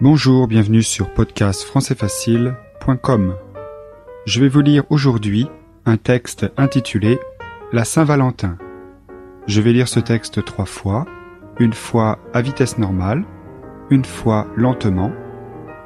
Bonjour, 0.00 0.48
bienvenue 0.48 0.82
sur 0.82 1.14
podcastfrançaisfacile.com. 1.14 3.36
Je 4.26 4.40
vais 4.40 4.48
vous 4.48 4.60
lire 4.60 4.82
aujourd'hui 4.90 5.46
un 5.86 5.96
texte 5.96 6.50
intitulé 6.56 7.20
La 7.72 7.84
Saint-Valentin. 7.84 8.58
Je 9.46 9.60
vais 9.60 9.72
lire 9.72 9.86
ce 9.86 10.00
texte 10.00 10.44
trois 10.44 10.64
fois, 10.64 11.06
une 11.60 11.72
fois 11.72 12.18
à 12.32 12.42
vitesse 12.42 12.76
normale, 12.76 13.24
une 13.88 14.04
fois 14.04 14.48
lentement 14.56 15.12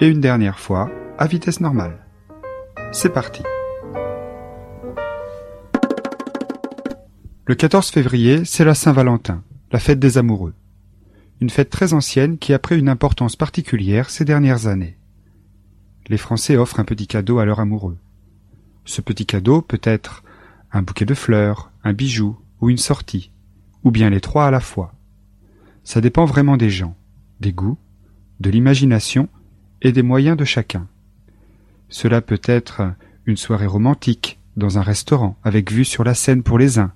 et 0.00 0.08
une 0.08 0.22
dernière 0.22 0.58
fois 0.58 0.88
à 1.18 1.26
vitesse 1.26 1.60
normale. 1.60 2.06
C'est 2.92 3.12
parti. 3.12 3.42
Le 7.44 7.54
14 7.54 7.90
février, 7.90 8.46
c'est 8.46 8.64
la 8.64 8.74
Saint-Valentin, 8.74 9.42
la 9.70 9.78
fête 9.78 9.98
des 9.98 10.16
amoureux 10.16 10.54
une 11.40 11.50
fête 11.50 11.70
très 11.70 11.92
ancienne 11.92 12.38
qui 12.38 12.52
a 12.52 12.58
pris 12.58 12.78
une 12.78 12.88
importance 12.88 13.36
particulière 13.36 14.10
ces 14.10 14.24
dernières 14.24 14.66
années. 14.66 14.96
Les 16.08 16.16
Français 16.16 16.56
offrent 16.56 16.80
un 16.80 16.84
petit 16.84 17.06
cadeau 17.06 17.38
à 17.38 17.44
leur 17.44 17.60
amoureux. 17.60 17.98
Ce 18.84 19.00
petit 19.00 19.26
cadeau 19.26 19.62
peut 19.62 19.80
être 19.82 20.24
un 20.72 20.82
bouquet 20.82 21.04
de 21.04 21.14
fleurs, 21.14 21.70
un 21.84 21.92
bijou 21.92 22.36
ou 22.60 22.70
une 22.70 22.78
sortie, 22.78 23.30
ou 23.84 23.90
bien 23.90 24.10
les 24.10 24.20
trois 24.20 24.46
à 24.46 24.50
la 24.50 24.60
fois. 24.60 24.94
Ça 25.84 26.00
dépend 26.00 26.24
vraiment 26.24 26.56
des 26.56 26.70
gens, 26.70 26.96
des 27.40 27.52
goûts, 27.52 27.78
de 28.40 28.50
l'imagination 28.50 29.28
et 29.82 29.92
des 29.92 30.02
moyens 30.02 30.36
de 30.36 30.44
chacun. 30.44 30.88
Cela 31.88 32.20
peut 32.20 32.40
être 32.44 32.82
une 33.26 33.36
soirée 33.36 33.66
romantique 33.66 34.38
dans 34.56 34.78
un 34.78 34.82
restaurant 34.82 35.38
avec 35.44 35.70
vue 35.70 35.84
sur 35.84 36.04
la 36.04 36.14
Seine 36.14 36.42
pour 36.42 36.58
les 36.58 36.78
uns, 36.78 36.92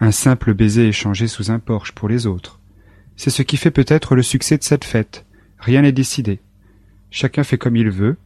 un 0.00 0.10
simple 0.10 0.52
baiser 0.52 0.88
échangé 0.88 1.28
sous 1.28 1.50
un 1.50 1.60
porche 1.60 1.92
pour 1.92 2.08
les 2.08 2.26
autres, 2.26 2.58
c'est 3.16 3.30
ce 3.30 3.42
qui 3.42 3.56
fait 3.56 3.70
peut-être 3.70 4.14
le 4.14 4.22
succès 4.22 4.58
de 4.58 4.62
cette 4.62 4.84
fête. 4.84 5.24
Rien 5.58 5.82
n'est 5.82 5.92
décidé. 5.92 6.40
Chacun 7.10 7.44
fait 7.44 7.58
comme 7.58 7.76
il 7.76 7.90
veut, 7.90 8.16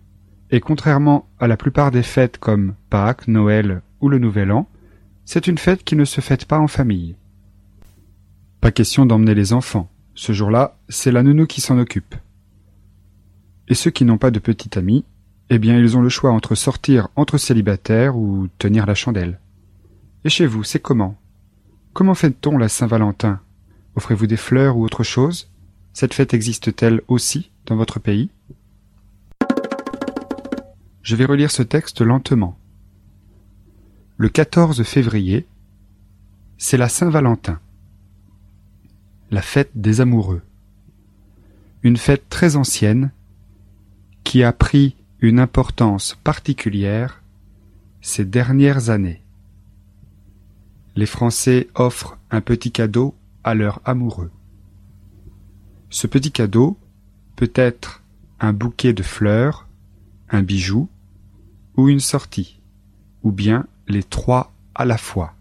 et 0.50 0.60
contrairement 0.60 1.28
à 1.38 1.46
la 1.46 1.56
plupart 1.56 1.90
des 1.90 2.02
fêtes 2.02 2.38
comme 2.38 2.74
Pâques, 2.88 3.28
Noël 3.28 3.82
ou 4.00 4.08
le 4.08 4.18
Nouvel 4.18 4.52
An, 4.52 4.68
c'est 5.24 5.48
une 5.48 5.58
fête 5.58 5.82
qui 5.82 5.96
ne 5.96 6.04
se 6.04 6.20
fête 6.20 6.44
pas 6.44 6.58
en 6.58 6.68
famille. 6.68 7.16
Pas 8.60 8.70
question 8.70 9.06
d'emmener 9.06 9.34
les 9.34 9.52
enfants. 9.52 9.90
Ce 10.14 10.32
jour-là, 10.32 10.78
c'est 10.88 11.12
la 11.12 11.22
nounou 11.22 11.46
qui 11.46 11.60
s'en 11.60 11.78
occupe. 11.78 12.14
Et 13.68 13.74
ceux 13.74 13.90
qui 13.90 14.04
n'ont 14.04 14.18
pas 14.18 14.30
de 14.30 14.38
petit 14.38 14.78
ami, 14.78 15.04
eh 15.50 15.58
bien 15.58 15.76
ils 15.76 15.96
ont 15.96 16.00
le 16.00 16.08
choix 16.08 16.30
entre 16.30 16.54
sortir 16.54 17.08
entre 17.16 17.38
célibataires 17.38 18.16
ou 18.16 18.48
tenir 18.58 18.86
la 18.86 18.94
chandelle. 18.94 19.40
Et 20.24 20.28
chez 20.28 20.46
vous, 20.46 20.64
c'est 20.64 20.80
comment? 20.80 21.16
Comment 21.92 22.14
fête-t-on 22.14 22.56
la 22.58 22.68
Saint-Valentin? 22.68 23.40
Offrez-vous 23.96 24.26
des 24.26 24.36
fleurs 24.36 24.76
ou 24.76 24.84
autre 24.84 25.02
chose? 25.02 25.50
Cette 25.94 26.12
fête 26.12 26.34
existe-t-elle 26.34 27.00
aussi 27.08 27.50
dans 27.64 27.76
votre 27.76 27.98
pays? 27.98 28.28
Je 31.02 31.16
vais 31.16 31.24
relire 31.24 31.50
ce 31.50 31.62
texte 31.62 32.02
lentement. 32.02 32.58
Le 34.18 34.28
14 34.28 34.82
février, 34.82 35.46
c'est 36.58 36.76
la 36.76 36.88
Saint-Valentin, 36.88 37.58
la 39.30 39.42
fête 39.42 39.70
des 39.74 40.00
amoureux. 40.00 40.42
Une 41.82 41.96
fête 41.96 42.28
très 42.28 42.56
ancienne 42.56 43.10
qui 44.24 44.42
a 44.42 44.52
pris 44.52 44.96
une 45.20 45.38
importance 45.38 46.18
particulière 46.22 47.22
ces 48.02 48.24
dernières 48.24 48.90
années. 48.90 49.22
Les 50.96 51.06
Français 51.06 51.68
offrent 51.74 52.18
un 52.30 52.40
petit 52.40 52.72
cadeau 52.72 53.14
à 53.46 53.54
leur 53.54 53.80
amoureux. 53.84 54.32
Ce 55.88 56.08
petit 56.08 56.32
cadeau 56.32 56.76
peut 57.36 57.52
être 57.54 58.02
un 58.40 58.52
bouquet 58.52 58.92
de 58.92 59.04
fleurs, 59.04 59.68
un 60.28 60.42
bijou 60.42 60.88
ou 61.76 61.88
une 61.88 62.00
sortie, 62.00 62.60
ou 63.22 63.30
bien 63.30 63.66
les 63.86 64.02
trois 64.02 64.52
à 64.74 64.84
la 64.84 64.98
fois. 64.98 65.34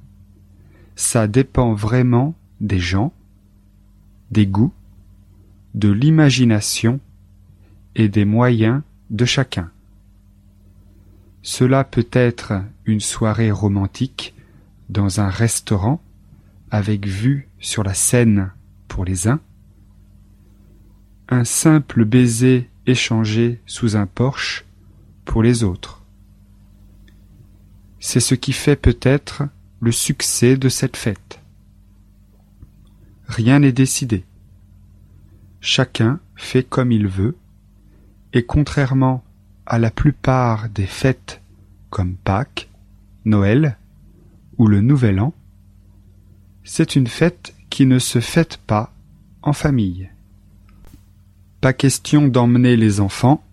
Ça 0.95 1.27
dépend 1.27 1.73
vraiment 1.73 2.35
des 2.61 2.79
gens, 2.79 3.11
des 4.29 4.45
goûts, 4.45 4.73
de 5.73 5.89
l'imagination 5.89 6.99
et 7.95 8.07
des 8.07 8.23
moyens 8.23 8.83
de 9.09 9.25
chacun. 9.25 9.71
Cela 11.41 11.83
peut 11.83 12.07
être 12.11 12.53
une 12.85 12.99
soirée 12.99 13.51
romantique 13.51 14.35
dans 14.89 15.19
un 15.19 15.29
restaurant 15.29 16.01
avec 16.71 17.07
vue 17.07 17.49
sur 17.59 17.83
la 17.83 17.93
scène 17.93 18.51
pour 18.87 19.05
les 19.05 19.27
uns, 19.27 19.39
un 21.29 21.43
simple 21.43 22.05
baiser 22.05 22.69
échangé 22.85 23.61
sous 23.65 23.95
un 23.95 24.05
porche 24.05 24.65
pour 25.25 25.41
les 25.41 25.63
autres. 25.63 26.03
C'est 27.99 28.19
ce 28.19 28.35
qui 28.35 28.53
fait 28.53 28.75
peut-être 28.75 29.43
le 29.79 29.91
succès 29.91 30.57
de 30.57 30.69
cette 30.69 30.97
fête. 30.97 31.41
Rien 33.27 33.59
n'est 33.59 33.71
décidé. 33.71 34.23
Chacun 35.59 36.19
fait 36.35 36.63
comme 36.63 36.91
il 36.91 37.07
veut, 37.07 37.35
et 38.33 38.45
contrairement 38.45 39.23
à 39.65 39.79
la 39.79 39.89
plupart 39.89 40.69
des 40.69 40.85
fêtes 40.85 41.41
comme 41.89 42.15
Pâques, 42.15 42.69
Noël 43.23 43.77
ou 44.57 44.67
le 44.67 44.81
Nouvel 44.81 45.19
An, 45.19 45.33
c'est 46.67 46.95
une 46.95 47.07
fête 47.07 47.53
qui 47.69 47.85
ne 47.85 47.99
se 47.99 48.19
fête 48.19 48.57
pas 48.57 48.91
en 49.43 49.53
famille. 49.53 50.09
Pas 51.61 51.73
question 51.73 52.27
d'emmener 52.27 52.75
les 52.75 52.99
enfants. 52.99 53.43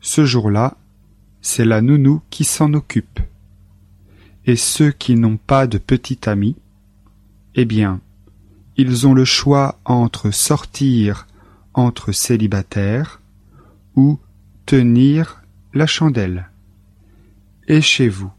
Ce 0.00 0.24
jour-là, 0.24 0.76
c'est 1.42 1.64
la 1.64 1.82
nounou 1.82 2.22
qui 2.30 2.44
s'en 2.44 2.72
occupe. 2.72 3.18
Et 4.46 4.54
ceux 4.54 4.92
qui 4.92 5.16
n'ont 5.16 5.38
pas 5.38 5.66
de 5.66 5.78
petit 5.78 6.28
ami, 6.28 6.54
eh 7.56 7.64
bien, 7.64 8.00
ils 8.76 9.08
ont 9.08 9.12
le 9.12 9.24
choix 9.24 9.78
entre 9.84 10.30
sortir 10.30 11.26
entre 11.74 12.12
célibataires 12.12 13.20
ou 13.96 14.18
tenir 14.66 15.42
la 15.74 15.86
chandelle. 15.86 16.48
Et 17.66 17.80
chez 17.80 18.08
vous, 18.08 18.30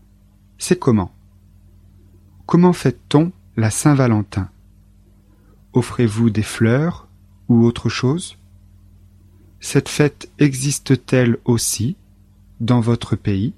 c'est 0.58 0.80
comment? 0.80 1.14
Comment 2.46 2.74
fait-on 2.74 3.32
la 3.58 3.70
Saint-Valentin. 3.70 4.50
Offrez-vous 5.74 6.30
des 6.30 6.44
fleurs 6.44 7.08
ou 7.50 7.66
autre 7.66 7.90
chose? 7.90 8.38
Cette 9.60 9.90
fête 9.90 10.30
existe-t-elle 10.40 11.38
aussi 11.44 11.96
dans 12.62 12.80
votre 12.80 13.16
pays? 13.16 13.54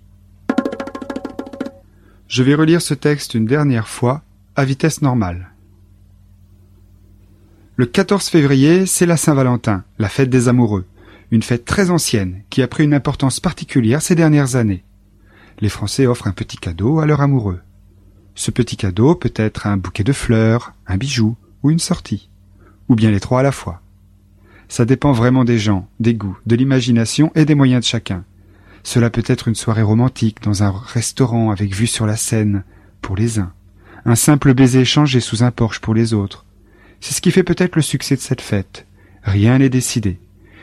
Je 2.27 2.41
vais 2.41 2.55
relire 2.55 2.81
ce 2.81 2.95
texte 2.95 3.35
une 3.35 3.45
dernière 3.45 3.87
fois 3.87 4.23
à 4.55 4.65
vitesse 4.65 5.01
normale. 5.03 5.51
Le 7.75 7.85
14 7.85 8.27
février, 8.29 8.85
c'est 8.85 9.05
la 9.05 9.17
Saint-Valentin, 9.17 9.83
la 9.99 10.09
fête 10.09 10.29
des 10.29 10.47
amoureux, 10.47 10.85
une 11.29 11.43
fête 11.43 11.65
très 11.65 11.91
ancienne 11.91 12.41
qui 12.49 12.63
a 12.63 12.67
pris 12.67 12.83
une 12.83 12.93
importance 12.93 13.39
particulière 13.39 14.01
ces 14.01 14.15
dernières 14.15 14.55
années. 14.55 14.83
Les 15.59 15.69
Français 15.69 16.07
offrent 16.07 16.27
un 16.27 16.31
petit 16.31 16.57
cadeau 16.57 16.99
à 16.99 17.05
leur 17.05 17.21
amoureux. 17.21 17.59
Ce 18.35 18.51
petit 18.51 18.77
cadeau 18.77 19.15
peut 19.15 19.33
être 19.35 19.67
un 19.67 19.77
bouquet 19.77 20.03
de 20.03 20.13
fleurs, 20.13 20.73
un 20.87 20.97
bijou 20.97 21.35
ou 21.61 21.69
une 21.69 21.79
sortie, 21.79 22.29
ou 22.89 22.95
bien 22.95 23.11
les 23.11 23.19
trois 23.19 23.41
à 23.41 23.43
la 23.43 23.51
fois. 23.51 23.81
Ça 24.67 24.85
dépend 24.85 25.11
vraiment 25.11 25.45
des 25.45 25.59
gens, 25.59 25.87
des 25.99 26.15
goûts, 26.15 26.37
de 26.45 26.55
l'imagination 26.55 27.31
et 27.35 27.45
des 27.45 27.55
moyens 27.55 27.81
de 27.81 27.87
chacun. 27.87 28.23
Cela 28.81 29.09
peut 29.09 29.23
être 29.27 29.47
une 29.47 29.55
soirée 29.55 29.83
romantique 29.83 30.41
dans 30.41 30.63
un 30.63 30.71
restaurant 30.71 31.51
avec 31.51 31.73
vue 31.73 31.87
sur 31.87 32.05
la 32.05 32.17
Seine 32.17 32.63
pour 33.01 33.15
les 33.15 33.39
uns, 33.39 33.53
un 34.05 34.15
simple 34.15 34.53
baiser 34.53 34.81
échangé 34.81 35.19
sous 35.19 35.43
un 35.43 35.51
porche 35.51 35.79
pour 35.79 35.93
les 35.93 36.13
autres. 36.13 36.45
C'est 37.01 37.13
ce 37.13 37.21
qui 37.21 37.31
fait 37.31 37.43
peut-être 37.43 37.75
le 37.75 37.81
succès 37.81 38.15
de 38.15 38.21
cette 38.21 38.41
fête. 38.41 38.87
Rien 39.23 39.59
n'est 39.59 39.69
décidé. 39.69 40.19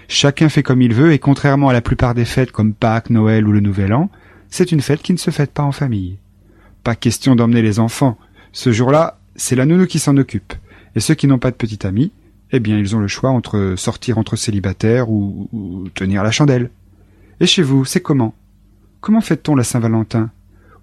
Chacun 0.09 0.49
fait 0.49 0.63
comme 0.63 0.83
il 0.83 0.93
veut 0.93 1.13
et 1.13 1.19
contrairement 1.19 1.69
à 1.69 1.73
la 1.73 1.83
plupart 1.83 2.15
des 2.15 2.25
fêtes 2.25 2.51
comme 2.51 2.75
Pâques, 2.75 3.11
Noël 3.11 3.47
ou 3.47 3.53
le 3.53 3.61
Nouvel 3.61 3.95
An, 3.95 4.11
c'est 4.49 4.73
une 4.73 4.81
fête 4.81 5.03
qui 5.03 5.13
ne 5.13 5.19
se 5.19 5.31
fête 5.31 5.53
pas 5.53 5.63
en 5.63 5.73
famille. 5.73 6.19
Pas 6.83 6.95
question 6.95 7.37
d'emmener 7.37 7.63
les 7.63 7.79
enfants. 7.79 8.19
Ce 8.53 8.73
jour-là, 8.73 9.19
c'est 9.37 9.57
la 9.57 9.67
nounou 9.67 9.87
qui 9.87 9.99
s'en 9.99 10.17
occupe. 10.17 10.55
Et 10.97 11.01
ceux 11.01 11.15
qui 11.15 11.27
n'ont 11.27 11.39
pas 11.39 11.51
de 11.51 11.57
petit 11.57 11.87
ami, 11.87 12.13
eh 12.53 12.61
bien, 12.61 12.79
ils 12.79 12.97
ont 12.97 13.01
le 13.01 13.09
choix 13.09 13.31
entre 13.31 13.75
sortir 13.77 14.19
entre 14.19 14.37
célibataires 14.37 15.11
ou, 15.11 15.49
ou 15.53 15.89
tenir 15.91 16.23
la 16.23 16.31
chandelle. 16.31 16.71
Et 17.41 17.47
chez 17.47 17.63
vous, 17.63 17.85
c'est 17.85 18.01
comment? 18.01 18.35
Comment 19.01 19.21
fête-t-on 19.21 19.55
la 19.55 19.65
Saint-Valentin? 19.65 20.31